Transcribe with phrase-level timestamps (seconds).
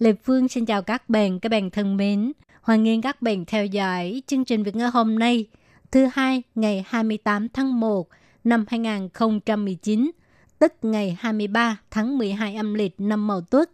[0.00, 2.32] Lê Phương xin chào các bạn, các bạn thân mến.
[2.62, 5.46] Hoan nghênh các bạn theo dõi chương trình Việt ngữ hôm nay,
[5.90, 8.08] thứ hai ngày 28 tháng 1
[8.44, 10.10] năm 2019,
[10.58, 13.70] tức ngày 23 tháng 12 âm lịch năm Mậu Tuất.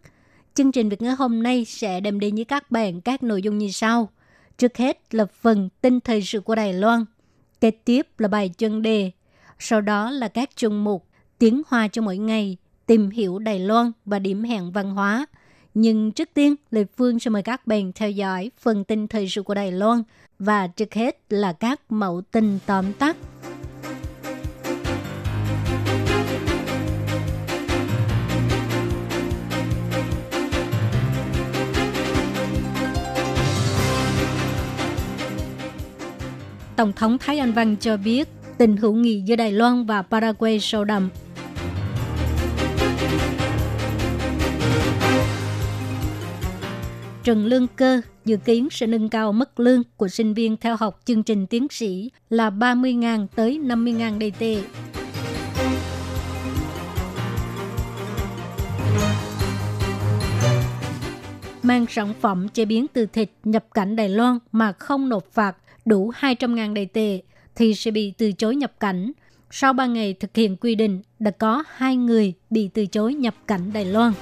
[0.53, 3.57] Chương trình Việt ngữ hôm nay sẽ đem đến với các bạn các nội dung
[3.57, 4.09] như sau.
[4.57, 7.05] Trước hết là phần tin thời sự của Đài Loan,
[7.61, 9.11] kế tiếp là bài chuyên đề,
[9.59, 11.07] sau đó là các chuyên mục
[11.39, 15.25] tiếng hoa cho mỗi ngày, tìm hiểu Đài Loan và điểm hẹn văn hóa.
[15.79, 19.43] Nhưng trước tiên, Lê Phương sẽ mời các bạn theo dõi phần tin thời sự
[19.43, 20.03] của Đài Loan
[20.39, 23.17] và trước hết là các mẫu tin tóm tắt.
[36.75, 40.59] Tổng thống Thái Anh Văn cho biết tình hữu nghị giữa Đài Loan và Paraguay
[40.59, 41.09] sâu đậm.
[47.27, 50.99] Trần Lương Cơ dự kiến sẽ nâng cao mức lương của sinh viên theo học
[51.05, 54.61] chương trình tiến sĩ là 30.000 tới 50.000 đầy tệ.
[61.63, 65.57] Mang sản phẩm chế biến từ thịt nhập cảnh Đài Loan mà không nộp phạt
[65.85, 67.21] đủ 200.000 đầy tệ
[67.55, 69.11] thì sẽ bị từ chối nhập cảnh.
[69.51, 73.35] Sau 3 ngày thực hiện quy định, đã có 2 người bị từ chối nhập
[73.47, 74.13] cảnh Đài Loan.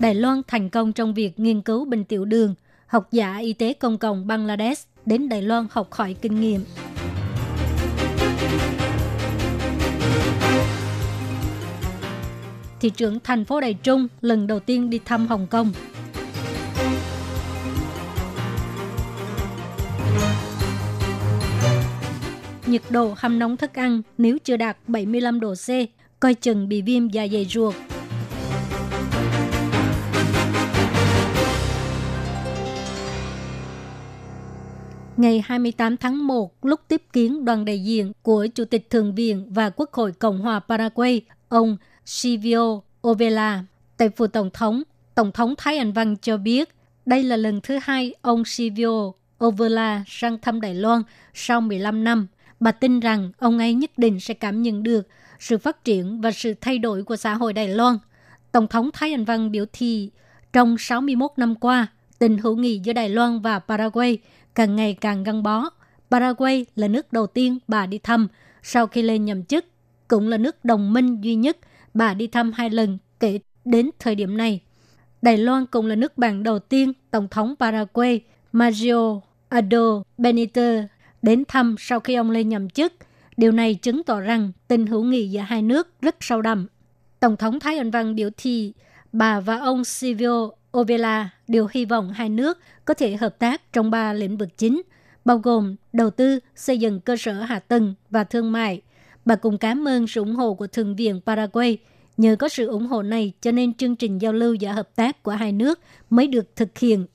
[0.00, 2.54] Đài Loan thành công trong việc nghiên cứu bệnh tiểu đường.
[2.86, 6.60] Học giả y tế công cộng Bangladesh đến Đài Loan học hỏi kinh nghiệm.
[12.80, 15.72] Thị trưởng thành phố Đài Trung lần đầu tiên đi thăm Hồng Kông.
[22.66, 25.68] Nhiệt độ hâm nóng thức ăn nếu chưa đạt 75 độ C,
[26.20, 27.74] coi chừng bị viêm dạ dày ruột.
[35.18, 39.46] Ngày 28 tháng 1, lúc tiếp kiến đoàn đại diện của Chủ tịch Thượng viện
[39.50, 43.64] và Quốc hội Cộng hòa Paraguay, ông Silvio Ovela,
[43.96, 44.82] tại phủ Tổng thống,
[45.14, 46.68] Tổng thống Thái Anh Văn cho biết
[47.06, 49.12] đây là lần thứ hai ông Silvio
[49.44, 51.02] Ovela sang thăm Đài Loan
[51.34, 52.26] sau 15 năm.
[52.60, 55.08] Bà tin rằng ông ấy nhất định sẽ cảm nhận được
[55.38, 57.98] sự phát triển và sự thay đổi của xã hội Đài Loan.
[58.52, 60.10] Tổng thống Thái Anh Văn biểu thị,
[60.52, 61.86] trong 61 năm qua,
[62.18, 64.18] tình hữu nghị giữa Đài Loan và Paraguay
[64.54, 65.70] càng ngày càng gắn bó.
[66.10, 68.28] Paraguay là nước đầu tiên bà đi thăm
[68.62, 69.64] sau khi lên nhậm chức,
[70.08, 71.56] cũng là nước đồng minh duy nhất
[71.94, 74.60] bà đi thăm hai lần kể đến thời điểm này.
[75.22, 78.20] Đài Loan cũng là nước bạn đầu tiên Tổng thống Paraguay
[78.52, 80.62] Mario Ado Benito
[81.22, 82.92] đến thăm sau khi ông lên nhậm chức.
[83.36, 86.66] Điều này chứng tỏ rằng tình hữu nghị giữa hai nước rất sâu đậm.
[87.20, 88.72] Tổng thống Thái Anh Văn biểu thị
[89.12, 93.91] bà và ông Silvio Ovela đều hy vọng hai nước có thể hợp tác trong
[93.91, 94.81] ba lĩnh vực chính,
[95.25, 98.81] bao gồm đầu tư, xây dựng cơ sở hạ tầng và thương mại.
[99.25, 101.77] Bà cũng cảm ơn sự ủng hộ của Thượng viện Paraguay.
[102.17, 105.23] Nhờ có sự ủng hộ này cho nên chương trình giao lưu và hợp tác
[105.23, 105.79] của hai nước
[106.09, 107.05] mới được thực hiện.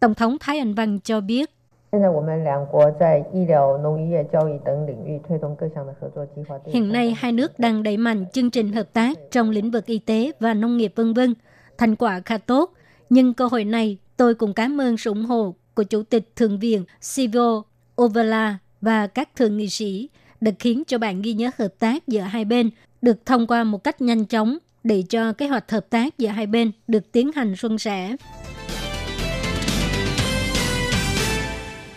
[0.00, 1.50] Tổng thống Thái Anh Văn cho biết,
[1.90, 6.58] 现在我们两国在医疗、农业、教育等领域推动各项的合作计划。
[6.66, 9.98] Hiện nay hai nước đang đẩy mạnh chương trình hợp tác trong lĩnh vực y
[9.98, 11.34] tế và nông nghiệp vân vân.
[11.78, 12.72] Thành quả khá tốt,
[13.13, 16.59] nhưng cơ hội này tôi cũng cảm ơn sự ủng hộ của Chủ tịch Thượng
[16.59, 17.63] viện Silvio
[18.01, 20.09] Ovela và các thượng nghị sĩ
[20.41, 22.69] đã khiến cho bản ghi nhớ hợp tác giữa hai bên
[23.01, 26.47] được thông qua một cách nhanh chóng để cho kế hoạch hợp tác giữa hai
[26.47, 28.15] bên được tiến hành suôn sẻ.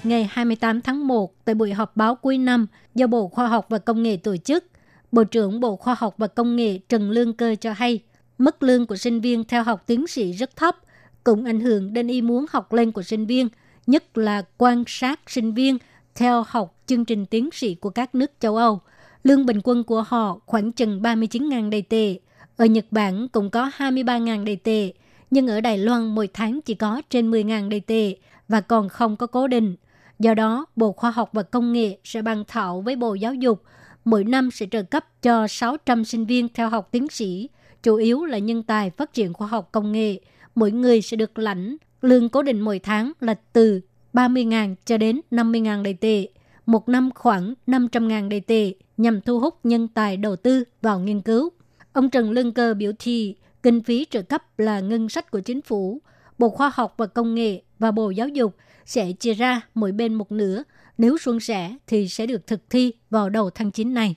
[0.04, 3.78] Ngày 28 tháng 1, tại buổi họp báo cuối năm do Bộ Khoa học và
[3.78, 4.64] Công nghệ tổ chức,
[5.12, 8.00] Bộ trưởng Bộ Khoa học và Công nghệ Trần Lương Cơ cho hay,
[8.38, 10.76] mức lương của sinh viên theo học tiến sĩ rất thấp,
[11.26, 13.48] cũng ảnh hưởng đến ý muốn học lên của sinh viên,
[13.86, 15.78] nhất là quan sát sinh viên
[16.14, 18.80] theo học chương trình tiến sĩ của các nước châu Âu.
[19.24, 22.18] Lương bình quân của họ khoảng chừng 39.000 đầy tệ.
[22.56, 24.92] Ở Nhật Bản cũng có 23.000 đầy tệ,
[25.30, 28.16] nhưng ở Đài Loan mỗi tháng chỉ có trên 10.000 đầy tệ
[28.48, 29.76] và còn không có cố định.
[30.18, 33.62] Do đó, Bộ Khoa học và Công nghệ sẽ bàn thảo với Bộ Giáo dục
[34.04, 37.48] mỗi năm sẽ trợ cấp cho 600 sinh viên theo học tiến sĩ,
[37.82, 40.18] chủ yếu là nhân tài phát triển khoa học công nghệ.
[40.56, 43.80] Mỗi người sẽ được lãnh lương cố định mỗi tháng là từ
[44.12, 46.28] 30.000 cho đến 50.000 đầy tệ,
[46.66, 51.20] một năm khoảng 500.000 đầy tệ nhằm thu hút nhân tài đầu tư vào nghiên
[51.20, 51.50] cứu.
[51.92, 55.62] Ông Trần Lương Cơ biểu thị kinh phí trợ cấp là ngân sách của chính
[55.62, 56.00] phủ,
[56.38, 60.14] Bộ Khoa học và Công nghệ và Bộ Giáo dục sẽ chia ra mỗi bên
[60.14, 60.62] một nửa.
[60.98, 64.14] Nếu suôn sẻ thì sẽ được thực thi vào đầu tháng 9 này.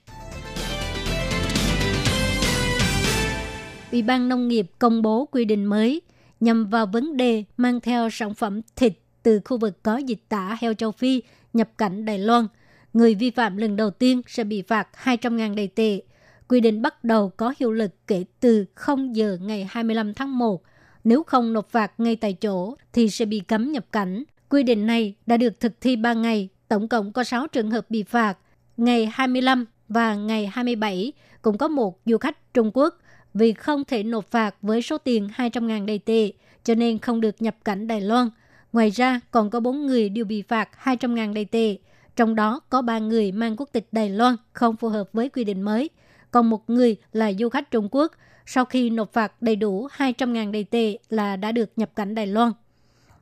[3.92, 6.02] Ủy ban Nông nghiệp công bố quy định mới
[6.40, 8.94] nhằm vào vấn đề mang theo sản phẩm thịt
[9.24, 11.22] từ khu vực có dịch tả heo châu Phi
[11.54, 12.48] nhập cảnh Đài Loan.
[12.94, 16.02] Người vi phạm lần đầu tiên sẽ bị phạt 200.000 đầy tệ.
[16.48, 20.64] Quy định bắt đầu có hiệu lực kể từ 0 giờ ngày 25 tháng 1.
[21.04, 24.24] Nếu không nộp phạt ngay tại chỗ thì sẽ bị cấm nhập cảnh.
[24.50, 27.90] Quy định này đã được thực thi 3 ngày, tổng cộng có 6 trường hợp
[27.90, 28.38] bị phạt.
[28.78, 32.98] Ngày 25 và ngày 27 cũng có một du khách Trung Quốc
[33.34, 36.32] vì không thể nộp phạt với số tiền 200.000 đầy tệ,
[36.64, 38.30] cho nên không được nhập cảnh Đài Loan.
[38.74, 41.78] Ngoài ra, còn có 4 người đều bị phạt 200.000 đầy tệ,
[42.16, 45.44] trong đó có 3 người mang quốc tịch Đài Loan không phù hợp với quy
[45.44, 45.90] định mới.
[46.32, 48.12] Còn một người là du khách Trung Quốc,
[48.46, 52.28] sau khi nộp phạt đầy đủ 200.000 đầy tệ là đã được nhập cảnh Đài
[52.28, 52.52] Loan.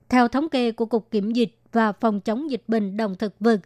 [0.09, 3.59] Theo thống kê của Cục Kiểm dịch và Phòng chống dịch bệnh động thực vật,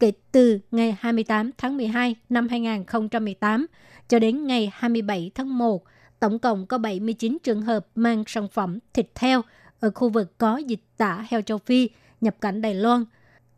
[0.00, 3.66] kể từ ngày 28 tháng 12 năm 2018
[4.08, 5.84] cho đến ngày 27 tháng 1,
[6.20, 9.42] tổng cộng có 79 trường hợp mang sản phẩm thịt heo
[9.80, 11.88] ở khu vực có dịch tả heo châu Phi
[12.20, 13.04] nhập cảnh Đài Loan.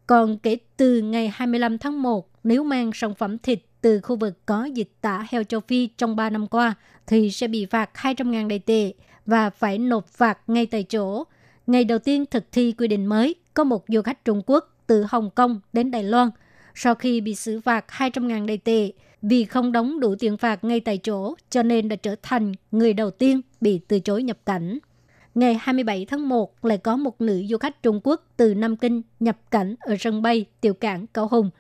[0.07, 4.47] Còn kể từ ngày 25 tháng 1, nếu mang sản phẩm thịt từ khu vực
[4.47, 6.75] có dịch tả heo châu Phi trong 3 năm qua
[7.07, 8.93] thì sẽ bị phạt 200.000 đại tệ
[9.27, 11.25] và phải nộp phạt ngay tại chỗ.
[11.67, 15.05] Ngày đầu tiên thực thi quy định mới, có một du khách Trung Quốc từ
[15.09, 16.31] Hồng Kông đến Đài Loan.
[16.75, 18.93] Sau khi bị xử phạt 200.000 đầy tệ
[19.23, 22.93] vì không đóng đủ tiền phạt ngay tại chỗ, cho nên đã trở thành người
[22.93, 24.79] đầu tiên bị từ chối nhập cảnh.
[25.35, 29.03] Ngày 27 tháng 1 lại có một nữ du khách Trung Quốc từ Nam Kinh
[29.21, 31.51] nhập cảnh ở sân bay tiểu cảng Cao Hùng.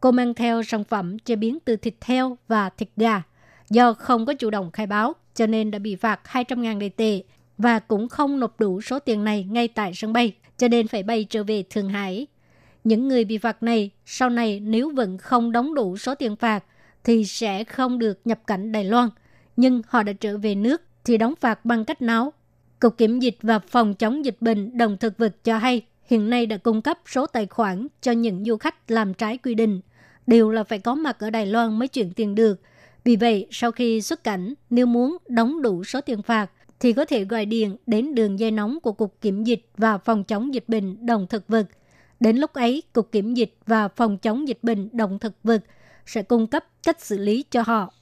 [0.00, 3.22] Cô mang theo sản phẩm chế biến từ thịt heo và thịt gà.
[3.70, 7.22] Do không có chủ động khai báo, cho nên đã bị phạt 200.000 đầy tệ
[7.58, 11.02] và cũng không nộp đủ số tiền này ngay tại sân bay, cho nên phải
[11.02, 12.26] bay trở về Thượng Hải.
[12.84, 16.64] Những người bị phạt này sau này nếu vẫn không đóng đủ số tiền phạt
[17.04, 19.08] thì sẽ không được nhập cảnh Đài Loan.
[19.56, 22.32] Nhưng họ đã trở về nước thì đóng phạt bằng cách nào?
[22.80, 26.46] Cục Kiểm dịch và Phòng chống dịch bệnh đồng thực vật cho hay hiện nay
[26.46, 29.80] đã cung cấp số tài khoản cho những du khách làm trái quy định.
[30.26, 32.60] Đều là phải có mặt ở Đài Loan mới chuyển tiền được.
[33.04, 36.50] Vì vậy, sau khi xuất cảnh, nếu muốn đóng đủ số tiền phạt,
[36.80, 40.24] thì có thể gọi điện đến đường dây nóng của Cục Kiểm dịch và Phòng
[40.24, 41.66] chống dịch bệnh đồng thực vật.
[42.20, 45.64] Đến lúc ấy, Cục Kiểm dịch và Phòng chống dịch bệnh động thực vật
[46.06, 47.92] sẽ cung cấp cách xử lý cho họ.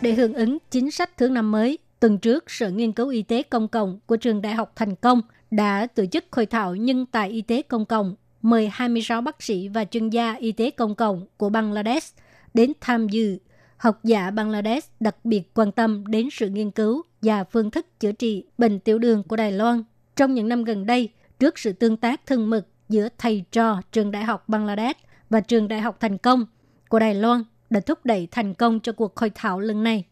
[0.00, 3.42] Để hưởng ứng chính sách thứ năm mới, tuần trước Sở Nghiên cứu Y tế
[3.42, 5.20] Công cộng của Trường Đại học Thành Công
[5.50, 9.68] đã tổ chức hội thảo nhân tài y tế công cộng, mời 26 bác sĩ
[9.68, 12.16] và chuyên gia y tế công cộng của Bangladesh
[12.54, 13.38] đến tham dự.
[13.76, 18.12] Học giả Bangladesh đặc biệt quan tâm đến sự nghiên cứu và phương thức chữa
[18.12, 19.82] trị bệnh tiểu đường của Đài Loan.
[20.16, 21.08] Trong những năm gần đây,
[21.38, 24.98] trước sự tương tác thân mật giữa thầy trò trường đại học Bangladesh
[25.30, 26.46] và trường đại học thành công
[26.88, 30.04] của Đài Loan đã thúc đẩy thành công cho cuộc hội thảo lần này.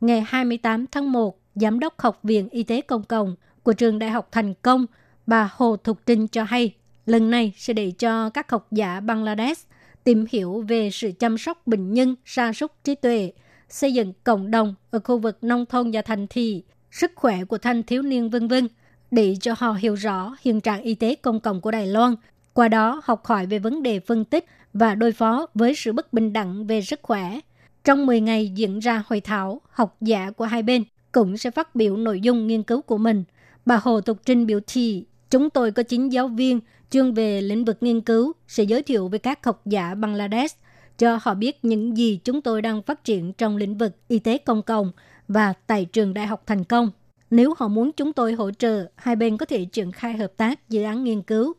[0.00, 4.10] Ngày 28 tháng 1, Giám đốc Học viện Y tế Công cộng của trường đại
[4.10, 4.86] học thành công,
[5.26, 6.74] bà Hồ Thục Trinh cho hay,
[7.06, 9.68] lần này sẽ để cho các học giả Bangladesh
[10.04, 13.32] tìm hiểu về sự chăm sóc bệnh nhân sa sút trí tuệ,
[13.68, 17.58] xây dựng cộng đồng ở khu vực nông thôn và thành thị, sức khỏe của
[17.58, 18.68] thanh thiếu niên vân vân
[19.12, 22.14] để cho họ hiểu rõ hiện trạng y tế công cộng của Đài Loan,
[22.52, 26.12] qua đó học hỏi về vấn đề phân tích và đối phó với sự bất
[26.12, 27.40] bình đẳng về sức khỏe.
[27.84, 31.74] Trong 10 ngày diễn ra hội thảo, học giả của hai bên cũng sẽ phát
[31.74, 33.24] biểu nội dung nghiên cứu của mình.
[33.66, 37.64] Bà Hồ Tục Trinh biểu thị, chúng tôi có 9 giáo viên chuyên về lĩnh
[37.64, 40.58] vực nghiên cứu sẽ giới thiệu với các học giả Bangladesh
[40.98, 44.38] cho họ biết những gì chúng tôi đang phát triển trong lĩnh vực y tế
[44.38, 44.92] công cộng
[45.28, 46.90] và tại trường đại học thành công.
[47.32, 50.68] Nếu họ muốn chúng tôi hỗ trợ, hai bên có thể triển khai hợp tác
[50.68, 51.52] dự án nghiên cứu.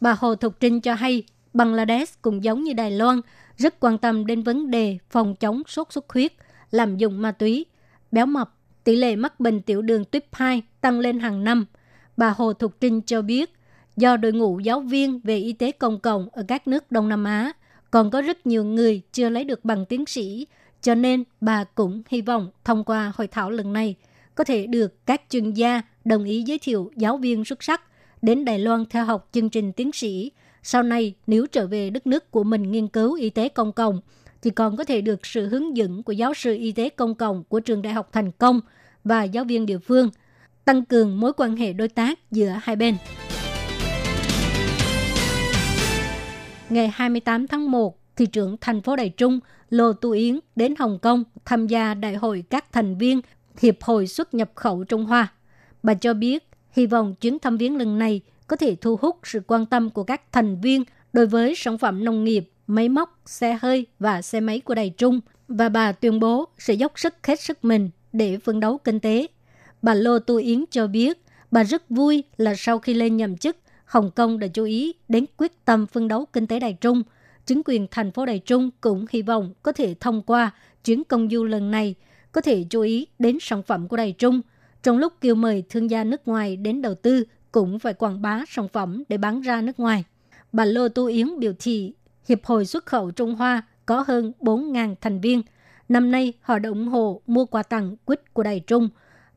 [0.00, 3.20] Bà Hồ Thục Trinh cho hay, Bangladesh cũng giống như Đài Loan,
[3.56, 6.32] rất quan tâm đến vấn đề phòng chống sốt xuất huyết,
[6.70, 7.66] làm dụng ma túy,
[8.12, 8.54] béo mập,
[8.84, 11.66] tỷ lệ mắc bệnh tiểu đường tuyếp 2 tăng lên hàng năm.
[12.16, 13.54] Bà Hồ Thục Trinh cho biết,
[13.96, 17.24] do đội ngũ giáo viên về y tế công cộng ở các nước Đông Nam
[17.24, 17.52] Á,
[17.90, 20.46] còn có rất nhiều người chưa lấy được bằng tiến sĩ,
[20.82, 23.94] cho nên bà cũng hy vọng thông qua hội thảo lần này–
[24.34, 27.82] có thể được các chuyên gia đồng ý giới thiệu giáo viên xuất sắc
[28.22, 30.30] đến Đài Loan theo học chương trình tiến sĩ,
[30.66, 34.00] Sau này, nếu trở về đất nước của mình nghiên cứu y tế công cộng,
[34.42, 37.44] thì còn có thể được sự hướng dẫn của giáo sư y tế công cộng
[37.44, 38.60] của trường đại học thành công
[39.04, 40.10] và giáo viên địa phương,
[40.64, 42.96] tăng cường mối quan hệ đối tác giữa hai bên.
[46.70, 50.98] Ngày 28 tháng 1, thị trưởng thành phố Đài Trung Lô Tu Yến đến Hồng
[51.02, 53.20] Kông tham gia đại hội các thành viên
[53.58, 55.32] Hiệp hội xuất nhập khẩu Trung Hoa.
[55.82, 59.40] Bà cho biết hy vọng chuyến thăm viếng lần này có thể thu hút sự
[59.46, 63.58] quan tâm của các thành viên đối với sản phẩm nông nghiệp, máy móc, xe
[63.62, 67.40] hơi và xe máy của Đài Trung và bà tuyên bố sẽ dốc sức hết
[67.40, 69.26] sức mình để phấn đấu kinh tế.
[69.82, 71.18] Bà Lô Tu Yến cho biết
[71.50, 75.24] bà rất vui là sau khi lên nhậm chức, Hồng Kông đã chú ý đến
[75.36, 77.02] quyết tâm phấn đấu kinh tế Đài Trung.
[77.46, 80.50] Chính quyền thành phố Đài Trung cũng hy vọng có thể thông qua
[80.84, 81.94] chuyến công du lần này
[82.34, 84.40] có thể chú ý đến sản phẩm của Đài Trung.
[84.82, 88.44] Trong lúc kêu mời thương gia nước ngoài đến đầu tư cũng phải quảng bá
[88.48, 90.04] sản phẩm để bán ra nước ngoài.
[90.52, 91.94] Bà Lô Tu Yến biểu thị
[92.28, 95.42] Hiệp hội xuất khẩu Trung Hoa có hơn 4.000 thành viên.
[95.88, 98.88] Năm nay, họ đã ủng hộ mua quà tặng quýt của Đài Trung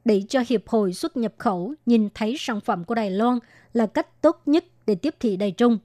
[0.05, 3.39] để cho Hiệp hội xuất nhập khẩu nhìn thấy sản phẩm của Đài Loan
[3.73, 5.77] là cách tốt nhất để tiếp thị Đài Trung.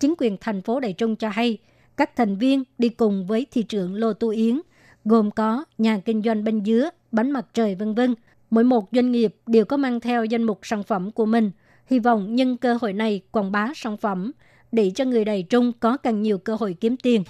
[0.00, 1.58] Chính quyền thành phố Đài Trung cho hay,
[1.96, 4.60] các thành viên đi cùng với thị trưởng Lô Tu Yến,
[5.08, 8.14] gồm có nhà kinh doanh bên dứa, bánh mặt trời vân vân.
[8.50, 11.50] Mỗi một doanh nghiệp đều có mang theo danh mục sản phẩm của mình–
[11.90, 14.32] hy vọng nhân cơ hội này quảng bá sản phẩm
[14.72, 17.24] để cho người đầy Trung có càng nhiều cơ hội kiếm tiền.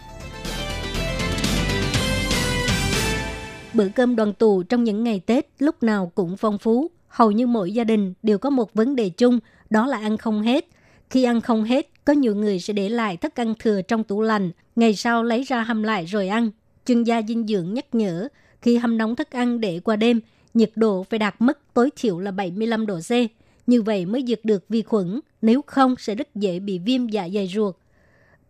[3.75, 6.91] Bữa cơm đoàn tụ trong những ngày Tết lúc nào cũng phong phú.
[7.09, 9.39] Hầu như mỗi gia đình đều có một vấn đề chung,
[9.71, 10.67] đó là ăn không hết.
[11.11, 14.23] Khi ăn không hết, có nhiều người sẽ để lại thức ăn thừa trong tủ
[14.23, 16.51] lạnh, ngày sau lấy ra hầm lại rồi ăn.
[16.89, 18.29] Chuyên gia dinh dưỡng nhắc nhở,
[18.63, 20.21] khi hâm nóng thức ăn để qua đêm,
[20.55, 23.13] nhiệt độ phải đạt mức tối thiểu là 75 độ C
[23.67, 27.29] như vậy mới diệt được vi khuẩn, nếu không sẽ rất dễ bị viêm dạ
[27.35, 27.75] dày ruột.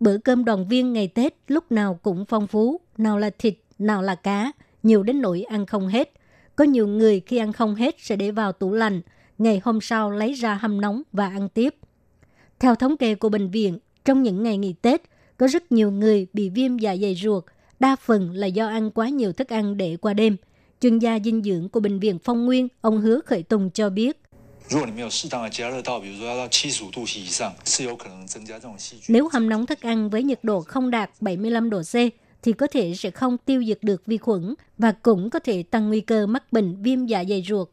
[0.00, 4.02] Bữa cơm đoàn viên ngày Tết lúc nào cũng phong phú, nào là thịt, nào
[4.02, 4.52] là cá,
[4.82, 6.12] nhiều đến nỗi ăn không hết.
[6.56, 9.00] Có nhiều người khi ăn không hết sẽ để vào tủ lạnh,
[9.38, 11.74] ngày hôm sau lấy ra hâm nóng và ăn tiếp.
[12.58, 15.02] Theo thống kê của bệnh viện, trong những ngày nghỉ Tết,
[15.36, 17.44] có rất nhiều người bị viêm dạ dày ruột,
[17.80, 20.36] đa phần là do ăn quá nhiều thức ăn để qua đêm.
[20.80, 24.20] Chuyên gia dinh dưỡng của Bệnh viện Phong Nguyên, ông Hứa Khởi Tùng cho biết,
[29.08, 31.94] nếu hâm nóng thức ăn với nhiệt độ không đạt 75 độ C,
[32.42, 35.88] thì có thể sẽ không tiêu diệt được vi khuẩn và cũng có thể tăng
[35.88, 37.68] nguy cơ mắc bệnh viêm dạ dày ruột.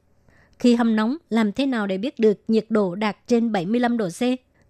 [0.59, 4.09] Khi hâm nóng, làm thế nào để biết được nhiệt độ đạt trên 75 độ
[4.09, 4.21] C?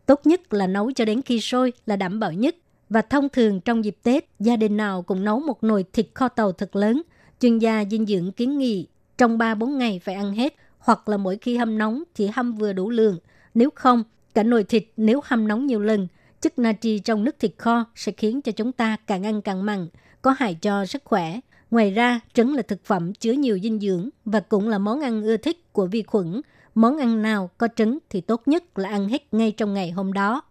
[0.06, 2.56] Tốt nhất là nấu cho đến khi sôi là đảm bảo nhất.
[2.90, 6.28] Và thông thường trong dịp Tết, gia đình nào cũng nấu một nồi thịt kho
[6.28, 7.02] tàu thật lớn.
[7.40, 8.88] Chuyên gia dinh dưỡng kiến nghị
[9.18, 12.74] trong 3-4 ngày phải ăn hết hoặc là mỗi khi hâm nóng chỉ hâm vừa
[12.74, 13.18] đủ lượng.
[13.54, 16.08] Nếu không, cả nồi thịt nếu hâm nóng nhiều lần,
[16.42, 19.88] chất natri trong nước thịt kho sẽ khiến cho chúng ta càng ăn càng mặn,
[20.22, 21.40] có hại cho sức khỏe.
[21.72, 25.24] Ngoài ra, trứng là thực phẩm chứa nhiều dinh dưỡng và cũng là món ăn
[25.24, 26.42] ưa thích của vi khuẩn.
[26.76, 30.14] Món ăn nào có trứng thì tốt nhất là ăn hết ngay trong ngày hôm
[30.14, 30.42] đó.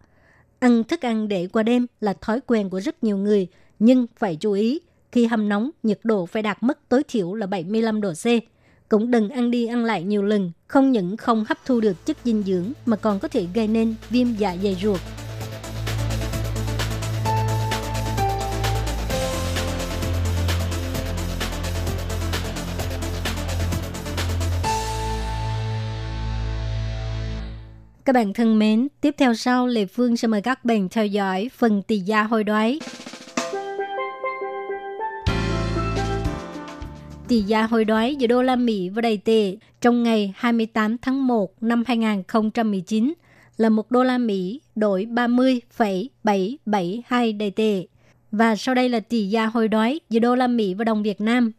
[0.65, 3.47] Ăn thức ăn để qua đêm là thói quen của rất nhiều người,
[3.79, 4.79] nhưng phải chú ý,
[5.11, 8.25] khi hâm nóng, nhiệt độ phải đạt mức tối thiểu là 75 độ C
[8.89, 12.17] cũng đừng ăn đi ăn lại nhiều lần, không những không hấp thu được chất
[12.23, 14.99] dinh dưỡng mà còn có thể gây nên viêm dạ dày ruột.
[28.05, 31.49] Các bạn thân mến, tiếp theo sau Lê Phương sẽ mời các bạn theo dõi
[31.57, 32.79] phần tỷ giá hồi đoái.
[37.27, 41.27] tỷ giá hồi đoái giữa đô la Mỹ và đầy tệ trong ngày 28 tháng
[41.27, 43.13] 1 năm 2019
[43.57, 47.85] là một đô la Mỹ đổi 30,772 đầy tệ.
[48.31, 51.21] Và sau đây là tỷ giá hồi đoái giữa đô la Mỹ và đồng Việt
[51.21, 51.51] Nam.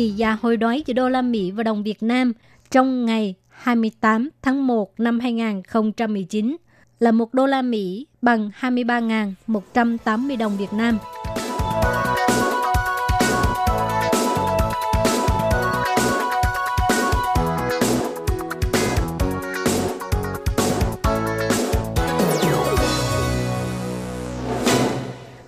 [0.00, 2.32] Tỷ giá hồi đoái giữa đô la Mỹ và đồng Việt Nam
[2.70, 6.56] trong ngày 28 tháng 1 năm 2019
[7.00, 10.98] là một đô la Mỹ bằng 23.180 đồng Việt Nam.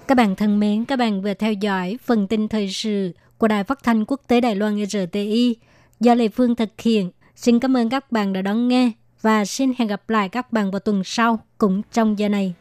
[0.09, 3.64] Các bạn thân mến, các bạn vừa theo dõi phần tin thời sự của Đài
[3.64, 5.56] Phát thanh Quốc tế Đài Loan RTI
[6.00, 7.11] do Lê Phương thực hiện.
[7.37, 10.70] Xin cảm ơn các bạn đã đón nghe và xin hẹn gặp lại các bạn
[10.70, 12.54] vào tuần sau cũng trong giờ này.